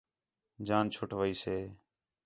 [0.67, 1.57] جان چُھٹ ویسے